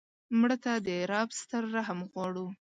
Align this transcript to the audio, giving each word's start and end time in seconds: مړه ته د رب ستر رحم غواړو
مړه 0.39 0.57
ته 0.63 0.73
د 0.85 0.89
رب 1.11 1.29
ستر 1.39 1.63
رحم 1.75 1.99
غواړو 2.11 2.45